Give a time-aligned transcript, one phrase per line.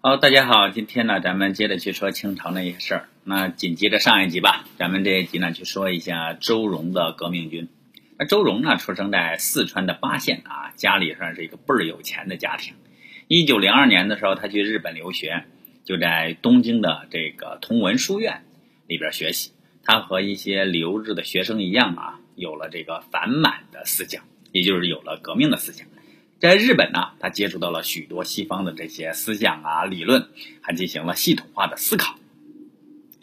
[0.00, 3.08] 好，大家好，今天呢，咱们接着去说清朝那些事儿。
[3.24, 7.68] 那紧接着上一集吧，咱们这一集呢，去说一下周荣的革命军。
[8.16, 12.74] 那周荣呢，出生在四川的巴县啊，家里算是一个倍儿有钱的家庭。
[13.26, 15.46] 一九零二年的时候，他去日本留学，
[15.82, 18.44] 就在东京的这个同文书院
[18.86, 19.50] 里边学习。
[19.82, 24.22] 他和一些留日的学生一样啊，有了这个反满的思想，
[24.52, 25.88] 也就是有了革命的思想。
[26.40, 30.28] 在日本呢，他接触到了许多西方的这些思想啊、理论，
[30.60, 32.16] 还进行了系统化的思考。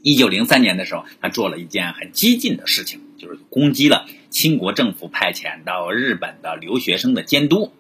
[0.02, 7.72] 一九零三年的时候，他做了一件很激进的事情，就是攻击了清国政府派遣到日本的留学生的监督。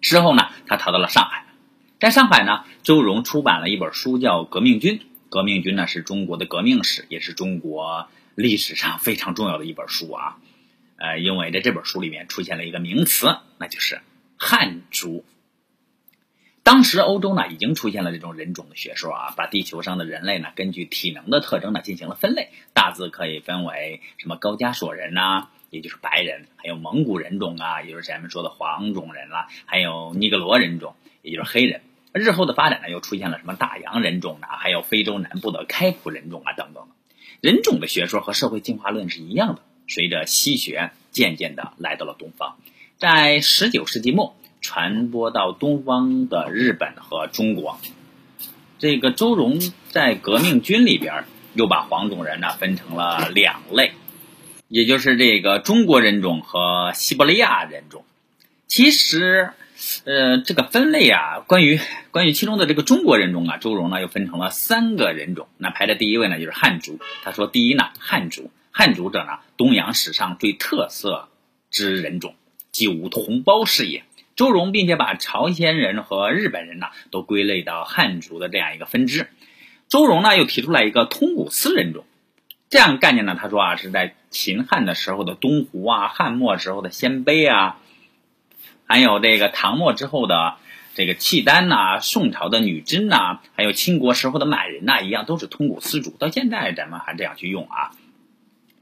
[0.00, 1.46] 之后呢，他逃到了上海，
[1.98, 4.98] 在上海呢，周荣出版了一本书，叫《革命军》。
[5.28, 10.38] 《革命军》呢，是中国的革命史，也是中国历史上非常重要的一本书啊。
[10.98, 14.00] 呃，因为在这本书里面出现了一个名词，那就是
[14.36, 15.24] 汉族。
[16.64, 31.80] 当时欧洲呢已经出现了这种人种的学说啊，把地球上的人类呢根据体能的特征呢进行了分类，大致可以分为什么高加索人呐，也就是白人，还有蒙古人种啊，也就是咱们说的黄种人啦，还有尼格罗人种，也就是黑人。
[32.12, 36.88] 日后的发展呢，又出现了什么大洋人种啊，还有非洲南部的开普人种啊等等。
[37.40, 39.62] 人种的学说和社会进化论是一样的。
[39.88, 42.56] 随着西学渐渐的来到了东方，
[42.98, 47.80] 在十九世纪末传播到东方的日本和中国，
[48.78, 53.92] 这个周荣在革命军里边又把黄种人呢分成了两类，
[54.68, 58.04] 也就是这个中国人种和西伯利亚人种。
[58.66, 59.52] 其实，
[60.04, 65.48] 呃，这个分类啊，关于关于其中的这个中国人种啊，周荣呢又分成了三个人种。
[65.56, 66.98] 那排在第一位呢就是汉族。
[67.24, 68.50] 他说，第一呢汉族。
[68.70, 71.28] 汉族者呢，东洋史上最特色
[71.70, 72.34] 之人种，
[72.70, 74.04] 即无同胞是也。
[74.36, 79.28] 周荣并且把朝鲜人和日本人呢，都归类到汉族的这样一个分支。
[79.88, 82.04] 周荣呢，又提出来一个通古斯人种，
[82.70, 87.80] 这样概念呢，他说啊，是在秦汉的时候的东湖啊，汉末时候的鲜卑啊，
[88.86, 90.54] 还有这个唐末之后的
[90.94, 96.10] 这个契丹呐，宋朝的女真呐，还有清国时候的满人呐，一样都是通古斯族。
[96.16, 97.90] 到现在咱们还这样去用啊。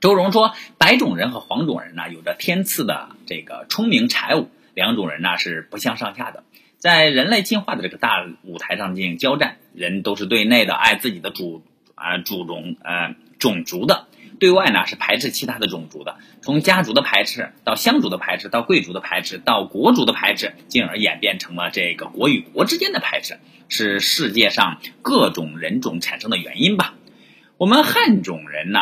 [0.07, 6.45] 周荣说：“白种人和黄种人呢，有着天赐的这个聪明才武，两种人呢是不相上下的，
[6.79, 9.57] 在人类进化的这个大舞台上进行交战。
[9.75, 11.65] 人都是对内的，爱自己的主
[11.97, 14.07] 啊主种呃种族的；
[14.39, 16.19] 对外呢是排斥其他的种族的。
[16.41, 26.95] 从家族的排斥到乡族的排斥，到贵族的排斥，到国族的排斥，进而演变成了这个国与国之间的排斥，是世界上各种人种产生的原因吧。
[27.57, 28.79] 我们汉种人呢？”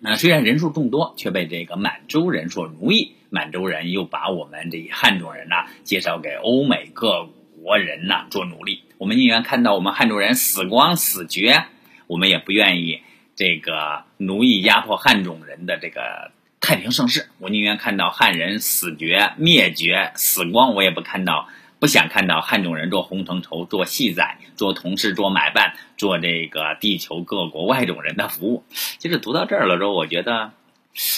[0.00, 3.12] 那虽然人数众多，却被这个满洲人所奴役。
[3.28, 7.28] 满洲人又把我们这汉种人呢介绍给欧美各
[7.60, 8.84] 国人呢做奴隶。
[8.98, 11.64] 我们宁愿看到我们汉族人死光死绝，
[12.06, 13.00] 我们也不愿意
[13.34, 16.30] 这个奴役压迫汉种人的这个
[16.60, 17.28] 太平盛世。
[17.38, 21.48] 我宁愿看到汉人死绝灭绝死光，我也不看到。
[21.78, 28.64] 不想看到汉种人做红藤绸、做戏仔、做同事、做买办、做这个地球各国外种人的服务。
[28.98, 30.52] 其实读到这儿了之后，我觉得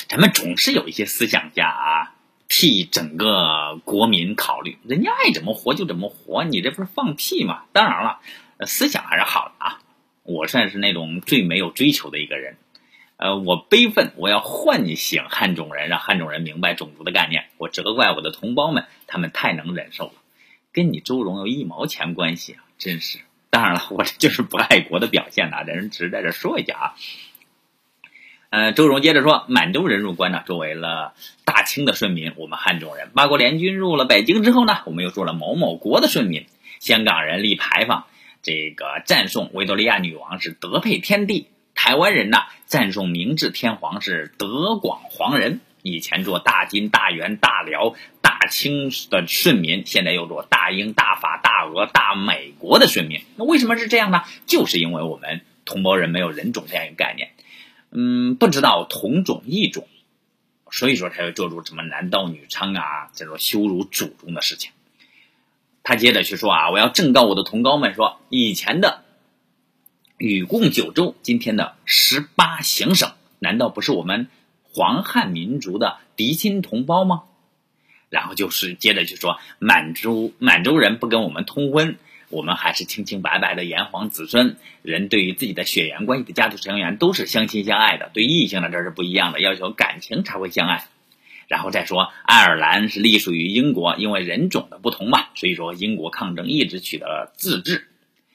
[0.08, 2.14] 咱们总是有一些思想家啊，
[2.48, 7.62] 替整个国民考虑，人家爱怎么活就怎么活，你这不是放屁吗？
[7.72, 8.18] 当然了，
[8.66, 9.80] 思想还是好的啊。
[10.24, 12.56] 我算是那种最没有追求的一个人，
[13.16, 17.44] 呃，我悲愤，我要唤醒汉种人，让汉种人明白种族的概念。
[17.56, 20.12] 我责怪我的同胞们，他们太能忍受了。
[20.72, 22.62] 跟你周荣有一毛钱关系啊！
[22.78, 23.18] 真是，
[23.50, 25.62] 当然了，我这就是不爱国的表现呐。
[25.62, 26.94] 人只是在这说一下啊。
[28.50, 31.14] 呃，周荣接着说，满洲人入关呢，作为了
[31.44, 32.32] 大清的顺民。
[32.36, 36.46] 我们汉中人，八国联军入了北京之后呢，我们又做了某某国的顺民。
[36.80, 38.06] 香港人立牌坊，
[38.42, 41.48] 这个赞颂维多利亚女王是德配天地。
[41.74, 45.60] 台湾人呢，赞颂明治天皇是德广皇人。
[45.82, 47.94] 以前做大金、大元、大辽、
[48.40, 53.22] 大清的顺民，现在又做大英、大法、大俄、大美国的顺民。
[53.36, 54.22] 那为什么是这样呢？
[54.46, 57.32] 就是因为我们同胞人没有人种这样一个概念，
[57.90, 59.88] 嗯，不知道同种异种，
[60.70, 64.70] 所以说才会做出什么男盗女娼啊这种羞辱祖宗的事情。
[65.82, 69.02] 他接着去说啊，我要正告我的同胞们说，以前的
[70.16, 74.28] 禹贡九州，今天的十八行省，难道不是我们？
[74.70, 77.24] 黄汉民族的嫡亲同胞吗？
[78.10, 81.96] 然后就是接着就说满洲满洲人不跟我们通婚，
[82.30, 84.56] 我们还是清清白白的炎黄子孙。
[84.82, 90.86] 人对于自己的血缘关系的家族成员都是相亲相爱的，对异性的这是不一样的，要求感情才会相爱。
[91.46, 97.88] 然后再说爱尔兰是隶属于英国，因为人种的不同嘛，所以说英国抗争一直取得了自治。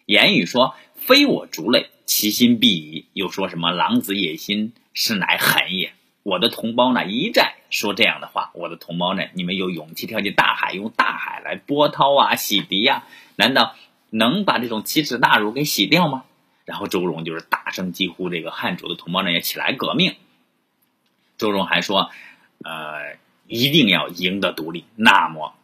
[0.06, 3.06] 言语说非我族类，其心必异。
[3.14, 5.94] 又说什么狼子野心，是乃狠也。
[6.24, 13.04] 我的同胞呢一再说这样的话，我的同胞呢，你们有勇气跳进大海，用大海来波涛啊，洗涤呀？
[13.36, 13.76] 难道
[14.10, 16.24] 能把这种奇耻大辱给洗掉吗？
[16.66, 20.16] 然后周荣就是大声疾呼这个汉主的同胞呢，要起来革命。
[21.38, 22.10] 周荣还说，
[22.64, 23.18] 呃，
[23.48, 25.56] 一定要赢得独立，那么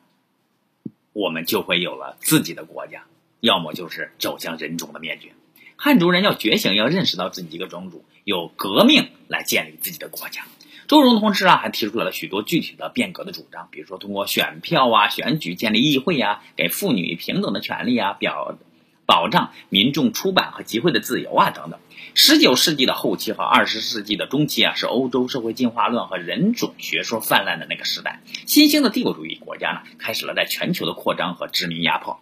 [1.14, 3.06] 我们就会有了自己的国家，
[3.40, 5.32] 要么就是走向人种的灭绝。
[5.82, 10.44] 汉族人要觉醒，要认识到自己一个种族，有革命来建立自己的国家。
[10.90, 18.58] 周荣同志啊，还提出了许多具体的变革的主张，比如说通过选票啊、选举建立议会啊，给妇女平等的权利啊，表
[19.06, 21.80] 保障民众出版和集会的自由啊等等。
[22.14, 32.20] 十九世纪的后期和二十世纪的中期啊，是欧洲社会进化论和人种学说泛滥的那个时代，新兴的帝国主义国家呢，开始了在全球的扩张和殖民压迫。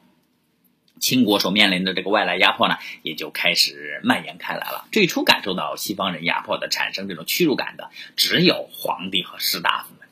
[1.00, 4.86] 清国所面临的这个外来压迫呢，也就开始蔓延开来了。
[4.92, 10.08] 最初感受到西方人压迫的、产生这种屈辱感的，只有皇帝和士大夫们。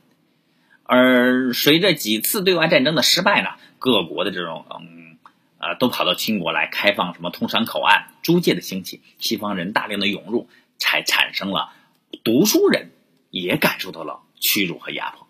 [0.84, 3.50] 而随着几次对外战争的失败呢，
[3.80, 5.18] 各国的这种嗯
[5.58, 10.48] 呃，都跑到清国来开放什么通商口岸、租界的兴起，西方人大量的涌入，
[10.78, 11.74] 才产生了
[12.24, 12.92] 读书人
[13.32, 15.25] 也感受到了屈辱和压迫。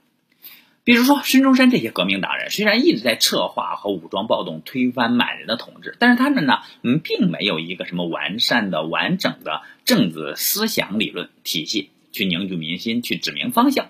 [0.86, 13.88] 比如说孙中山这些革命党人，虽然一直在策划和武装暴动推翻满人的统治，但是他们呢，嗯，并没有一个什么完善的、完整的政治思想理论体系去凝聚民心、去指明方向。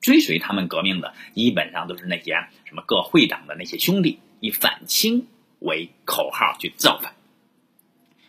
[0.00, 2.34] 追随他们革命的，基本上都是那些
[2.64, 5.26] 什么各会党的那些兄弟，以反清
[5.58, 7.14] 为口号去造反。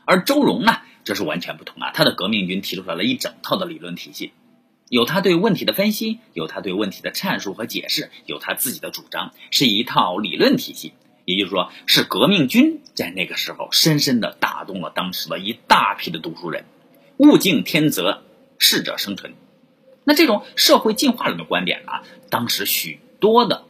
[0.05, 4.33] 而周荣呢，这是完全不同啊，他的革命军提出来了一整套的理论体系。
[4.91, 10.91] 有他对问题的分析，有他对问题的阐述和解释，有他自己的主张，是一套理论体系。
[11.23, 16.65] 也就是说，是革命军在那个时候深深的打动了当时的一大批的读书人。
[17.15, 18.23] 物竞天择，
[18.59, 19.33] 适者生存。
[20.03, 21.93] 那这种社会进化论的观点呢，
[22.29, 23.63] 当时许多的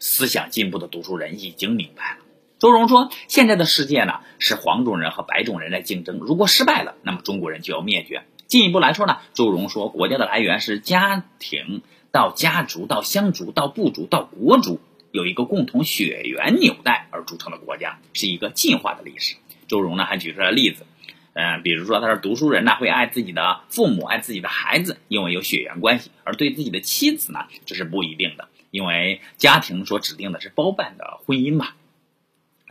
[0.00, 2.24] 思想进步的读书人已经明白了。
[2.58, 14.80] 周荣说：“现在的世界呢，是黄种人和白种人在竞争，如果失败了，那么中国人就要灭绝。”进一步来说呢，周荣说，国家的来源是家庭到家族到乡族到部族到国族，
[15.12, 19.36] 有一个共同血缘纽带而组成的国家，是一个进化的历史。
[19.66, 20.86] 周荣呢还举出了例子，
[21.34, 31.68] 嗯，比如说他说读书人呢会爱自己的父母，爱自己的孩子，因为有血缘关系；而对自己的妻子呢，这是不一定的，因为家庭所指定的是包办的婚姻嘛。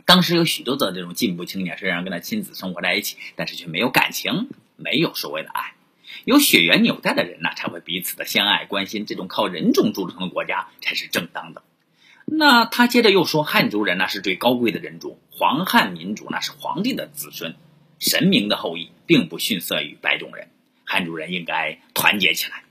[0.04, 4.48] 当时有许多的这种进步青年，虽然跟他亲子生活在一起，但是却没有感情。
[4.78, 5.74] 没有所谓的爱，
[6.24, 9.04] 有血缘纽带的人呢，才会彼此的相爱关心。
[9.04, 11.62] 这种靠人种组成的国家才是正当的。
[12.24, 17.56] 那他接着又说，汉族人呢是最高贵的人种，黄汉民族呢是皇帝的子孙，
[17.98, 20.48] 神明的后裔，并不逊色于白种人。
[20.84, 22.62] 汉族人应该团结起来。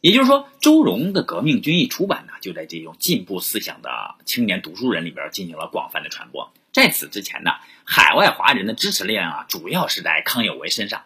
[0.00, 6.52] 也就是说，周荣的革命军一出版呢，就在这种进步思想的青年读书人里边进行了广泛的传播。
[6.72, 7.52] 在此之前呢，
[7.84, 11.02] 海外华人的支持力量啊，主要是在康有为身上。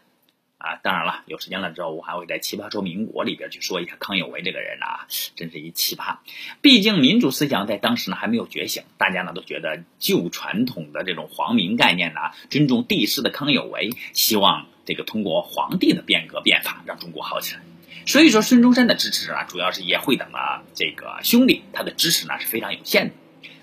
[0.60, 6.18] 啊，当然了，有时间了之后，我还会在《奇葩说民国》里边去说一下康有为这个人啊，真是一奇葩。
[6.60, 12.20] 毕竟民主思想在当时呢还没有觉醒，大家呢都觉得旧传统的这种皇民概念呢，
[12.50, 17.62] 尊重帝师的康有为，希望这个通过皇帝的变革变法让中国好起来。
[18.04, 23.14] 所以说，孙中山的支持啊，主要是叶会等的这个兄弟，他的支持呢是非常有限的。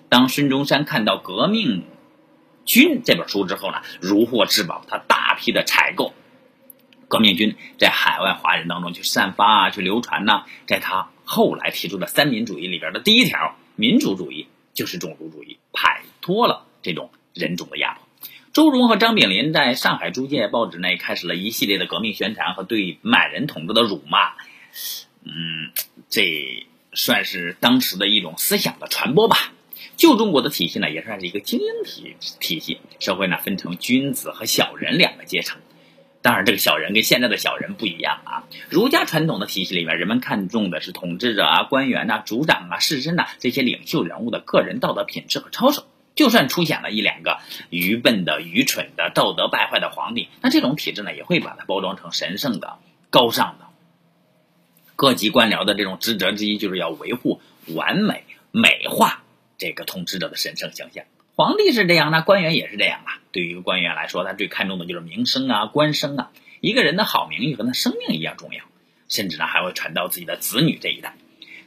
[0.10, 1.84] 当孙中山看到《革命
[2.66, 6.16] 军》这本书之后呢，如获至宝，他大批的采购。
[7.08, 10.44] 革命军在海外华人当中去散发啊，去流传呢。
[10.66, 18.04] 在他后来提出的三民主义里边的第一条，民主主义就是种族主义，摆脱了这种人种的压迫。
[18.54, 24.34] 周荣和张炳麟在上海租界报纸内开始了一系列的革命宣传和对满人统治的辱骂。
[25.24, 25.72] 嗯，
[26.10, 29.54] 这算是当时的一种思想的传播吧。
[29.96, 35.60] 旧中国的体系呢，也算是一个精英体体系，社会呢分成君子和小人两个阶层。
[36.28, 38.44] 当然，这个小人跟现在的小人不一样啊。
[38.70, 45.88] 儒家传统的体系里面，人们看重的是统治者啊、官员呐、族长啊、士绅呐这些领袖人物的个人道德品质和操守。
[46.16, 47.38] 就算出现了一两个
[47.70, 52.78] 愚笨的、愚蠢的、道德败坏的皇帝，那这种体制呢，也会把它包装成神圣的、
[53.10, 53.68] 高尚的。
[54.98, 59.24] 各级官僚的这种职责之一，就是要维护完美、美化
[59.58, 61.06] 这个统治者的神圣形象。
[61.38, 63.22] 皇帝是这样，那官员也是这样啊。
[63.32, 66.32] 对于一个官员来说，他最看重的就是名声啊、官声啊。
[66.62, 68.64] 一个人的好名誉和他生命一样重要，
[69.08, 71.14] 甚至呢还会传到自己的子女这一代。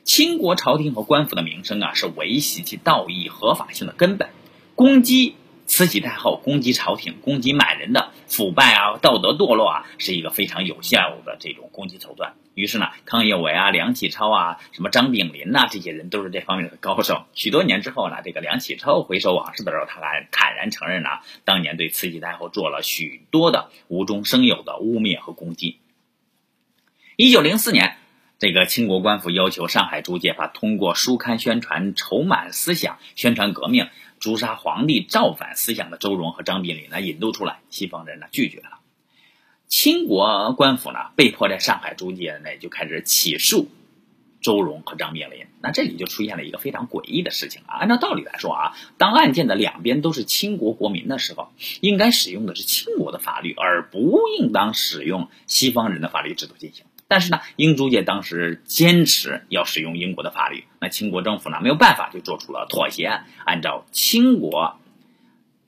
[0.03, 4.31] 清国朝廷和官府的名声啊，是维系其道义合法性的根本。
[4.75, 5.37] 攻击
[5.67, 12.35] 慈禧太后、攻击朝廷、攻击满人的腐败啊、道德堕落啊，是一个非常有效的这种攻击手段。
[12.61, 17.25] 于是呢，康有为啊、梁启超啊、什么张炳麟呐，这些人都是这方面的高手。
[17.33, 25.79] 许多年之后呢，这个梁启超回首往事的时候，他还坦然承认啊，当年对慈禧太后做了许多的无中生有的污蔑和攻击。
[27.17, 27.97] 一九零四年，
[28.38, 33.88] 这个清国官府要求上海租界把通过书刊宣传仇满思想、宣传革命、
[34.19, 38.80] 诛杀皇帝、造反思想的周荣和张炳麟呢引渡出来，西方人呢拒绝了。
[39.71, 43.71] 清国官府呢被迫在上海租界内就开始起诉
[44.43, 45.47] 周荣和张炳林。
[45.62, 47.79] 那这里就出现了一个非常诡异的事情啊！
[47.79, 56.85] 按照道理来说啊，当案件的两边都是清国国民的时候，应该使用的是清国的法律，而不应当使用西方人的法律制度进行。
[57.07, 64.81] 但是呢，英租界当时坚持要使用英国的法律，那清国政府呢没有办法，就做出了妥协，按照清国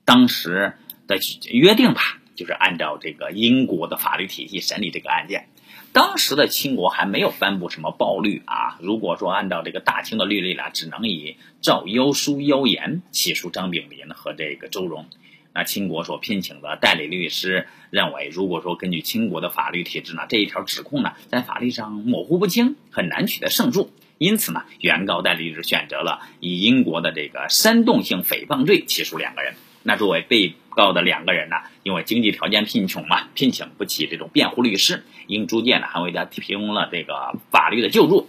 [0.04, 0.74] 当时
[1.06, 1.18] 的
[1.50, 2.00] 约定吧，
[2.34, 5.48] 就是按照这个英国的法律体系审理这个案件。
[5.92, 15.06] 当时的清国还没有颁布什么暴律啊，如果说按照这个大清的律例呢，只能以诏妖书妖言起诉张炳林和这个周荣。
[15.54, 23.90] 那清国所聘请的代理律师认为，如果说根据清国的法律体制呢，这一条指控呢在法律上模糊不清，很难取得胜诉。
[24.16, 29.54] 因此呢，原告代理律师选择了以英国的这个煽动性诽谤罪起诉两个人。
[29.82, 38.28] 那作为被告的两个人呢，因为经济条件贫穷嘛，聘请不起这种辩护律师，英租界呢还为他提供了这个法律的救助，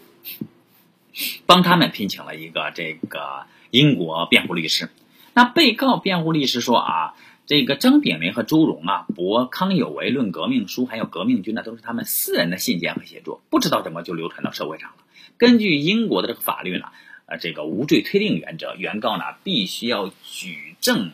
[1.46, 4.90] 帮他们聘请了一个这个英国辩护律师。
[5.34, 7.14] 那被告辩护律师说啊，
[7.46, 14.96] 这个张炳麟和周荣啊，博康有为论革命书，还有革命军呢，都是他们私人的信件和写作，不知道怎么就流传到社会上了。
[15.38, 16.86] 根据英国的这个法律呢，
[17.26, 21.12] 呃，这个无罪推定原则，原告呢必须要举证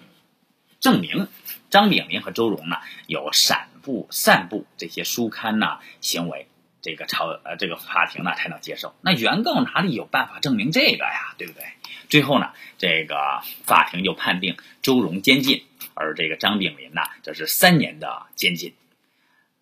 [0.79, 1.27] 证明
[1.69, 6.47] 张炳林和周荣呢有散布散布这些书刊呐行为，
[6.81, 8.95] 这个朝呃这个法庭呢才能接受。
[9.01, 11.35] 那原告哪里有办法证明这个呀？
[11.37, 11.63] 对不对？
[12.09, 18.73] 最后呢，这个法庭就判定周荣监禁，而这个张炳林呢，则是三年的监禁。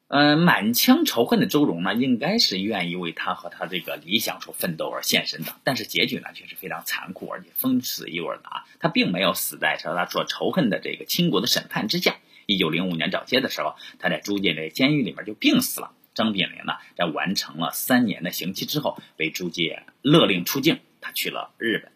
[0.10, 8.64] 嗯，满腔仇恨的周荣呢，应该是愿意为他和他这个理想所奋斗而献身的，但是结局呢，却是非常残酷而且风刺一味的啊！
[8.80, 12.16] 他并没有死在和他所仇恨的这个清国的审判之下。
[12.46, 15.92] 一九零五年早些的时候，他在租界这监狱里面就病死了。
[16.14, 21.92] 张炳麟呢，在完成了三年的刑期之后，被租界勒令出境，他去了日本。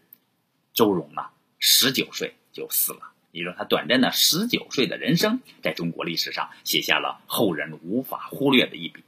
[0.73, 1.27] 周荣呢，
[1.59, 9.03] 十九岁就死了，也就是他短暂的十九岁的人生，在中国历史上写下了后人无法忽略的一笔。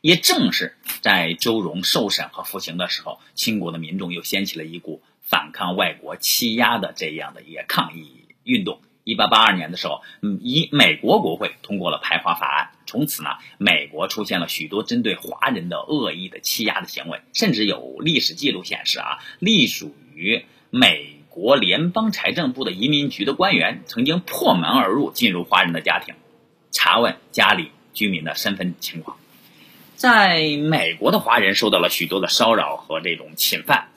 [0.00, 8.82] 也正是在周荣受审和服刑的时候，清国的民众又掀起了一股反抗外国欺压的这样的一个抗议运动。
[9.02, 10.02] 一八八二年的时候，
[10.40, 26.14] 以美国国会通过了排华法案，从此呢，美国出现了许多针对华人的恶意的欺压的行为，甚至有历史记录显示啊，隶属于美国联邦财政部的移民局的官员曾经破门而入，进入华人的家庭，
[26.70, 29.16] 查问家里居民的身份情况。
[29.96, 33.88] 在美国的华人受到了许多的骚扰和这种侵犯。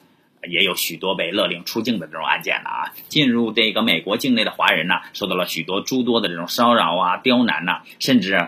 [0.50, 2.94] 也有许多被勒令出境的这种案件了啊！
[3.10, 8.48] 进入这个美国境内的华人呢，受到了许多诸多的这种骚扰啊、刁难呐，甚至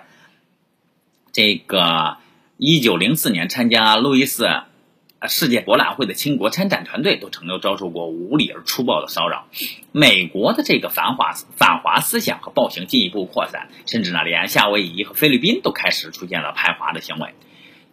[1.33, 2.17] 这个
[2.57, 4.45] 一九零四年参加路易斯
[5.27, 9.47] 世界博览会的清国参展团队都曾经遭受过无理而粗暴的骚扰。
[9.91, 17.33] 美国的这个反华反华思想和暴行进一步扩散，甚至呢，连夏威夷和菲律宾都开始出现了排华的行为。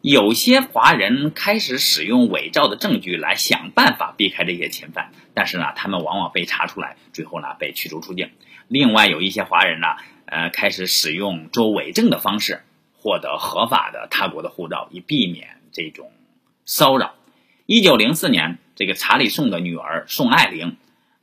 [0.03, 8.31] 有些华人开始使用伪造的证据来想办法避开这些侵犯，但是呢，他们往往被查出来，最后呢被驱逐出境。
[8.69, 9.89] 另外，有一些华人呢，
[10.27, 16.13] 呃，开始使用做伪证的方式获得合法的他国的护照，以避免这种
[16.69, 17.15] 骚扰。
[17.67, 20.77] 一九零四年，这个查理宋的女儿宋爱玲，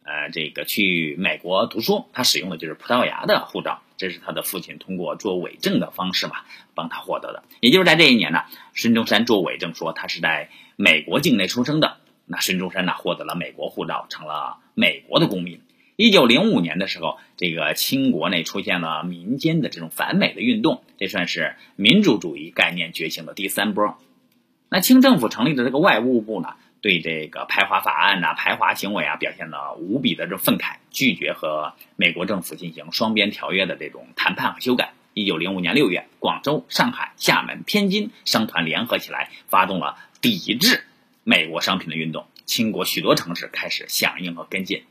[0.03, 3.81] 呃，这个去美国读书，她使用的就是葡萄牙的护照。
[3.97, 6.37] 这是她的父亲通过做伪证的方式嘛，
[6.75, 7.43] 帮她获得的。
[7.59, 15.59] 也就是在这一年呢，孙中山做伪证说他是在美国境内出生的，那孙中山呢获得了美国护照，成了美国的公民。
[15.97, 23.97] 一九零五年的时候，这个清国内出现了民间的这种反美的运动，这算是民主主义概念觉醒的第三波。
[24.73, 26.55] 那清政府成立的这个外务部呢？
[26.81, 34.93] 对这个排华法案呐、排华行为啊，表现了无比的这愤慨，拒绝和美国政府进行双边条约的这种谈判和修改。
[35.13, 40.83] 一九零五年六月，广州、上海、厦门、天津商团联合起来，发动了抵制
[41.23, 44.81] 美国商品的运动，清国许多城市开始响应和跟进。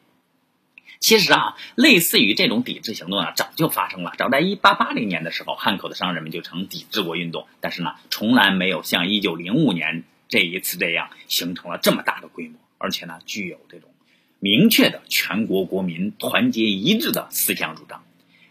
[1.03, 4.13] 其实啊，类似于这种抵制行动呢，早就发生了。
[4.17, 13.91] 早在一八八零年的时候，汉口的商人们就曾抵制过运动，但是呢，从来没有像一九零五年这一次这样形成了这么大的规模，而且呢，具有这种
[14.39, 18.05] 明确的全国国民团结一致的思想主张。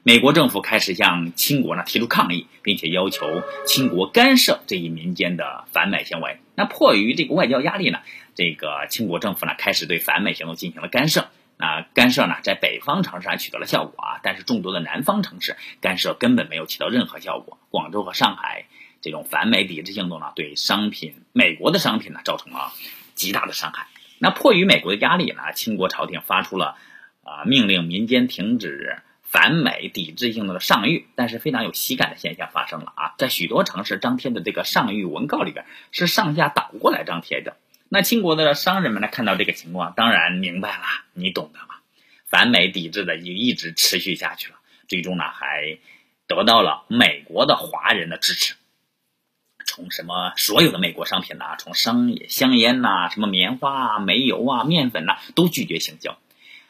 [0.03, 6.39] 美国政府开始向清国呢提出抗议，并且要求清国干涉这一民间的反美行为。
[6.55, 7.99] 那迫于这个外交压力呢，
[8.35, 11.29] 这个清国政府呢开始对反美行动进行了干涉。
[11.61, 17.59] 啊干涉呢，在北方城市还取得了效果啊，但是众多的南方城市干涉根本没有起到任何效果。
[17.69, 18.65] 广州和上海
[18.99, 22.73] 这种反美抵制行动呢，对商品美国的商品呢造成了
[23.13, 23.87] 极大的伤害。
[24.17, 26.75] 那迫于美国的压力呢，清国朝廷发出了
[27.23, 31.05] 啊命令民间停止反美抵制行动的上谕。
[31.15, 37.57] 但是非常有喜感的现象发生了啊，在许多城市张贴的这个上谕文告里边是上下倒过来张贴的。
[37.93, 41.75] 那清国的商人们呢，看到这个情况，当然明白了，你懂的嘛。
[42.25, 44.55] 反美抵制的就一直持续下去了，
[44.87, 45.77] 最终呢，还
[46.25, 48.55] 得到了美国的华人的支持。
[49.65, 56.17] 从什么所有的美国商品呐，从商业香烟呐，什么棉花啊、煤油啊、面粉呐，都拒绝行销。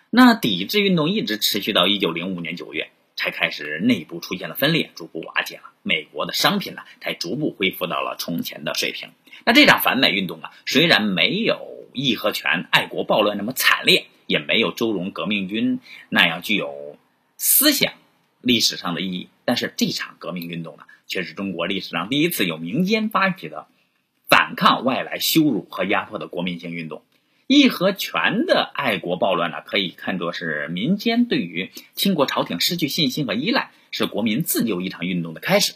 [0.09, 2.89] 那抵制运动一直持续到一九零五年九月，
[3.21, 5.65] 才开始内部出现了分裂，逐步瓦解了。
[5.83, 9.09] 美国的商品呢，才逐步恢复到了从前的水平。
[9.45, 16.97] 那这场反美运动啊，虽然没有义和拳爱国暴乱那么惨烈，也没有周荣革命军那样具有
[17.37, 17.93] 思想
[18.41, 23.67] 历史上的意义，但是这场革命运动呢，却是中国历史上第一次有民间发起的
[24.27, 27.03] 反抗外来羞辱和压迫的国民性运动。
[27.51, 35.73] 义和拳的爱国暴乱呢，可以看作是民间对于清国朝廷失去信心和依赖，是国民自救一场运动的开始。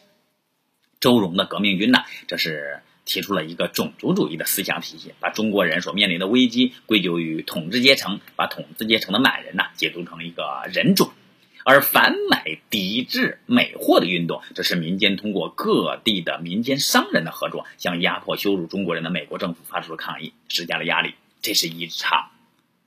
[1.00, 2.82] 周荣的革命军呢，这是。
[3.08, 11.12] 提出了一个种族主义的思想体系，把中国人所面临的危机归咎于统治阶层，把统治阶层的满人呢解读成一个人种，
[11.64, 21.14] 而反美抵制美货的运动，这是民间通过各地的民间商人的合作，向压迫羞辱中国人的美国政府发出了抗议，施加了压力。
[21.46, 22.32] 这是一场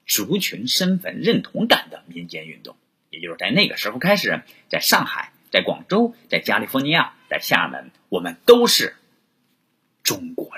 [0.05, 2.75] 族群身份认同感的民间运动，
[3.09, 8.97] 也就是在那个时候开始，在上海、在广州、在加利福尼亚、在厦门，我们都是。
[10.03, 10.51] 中国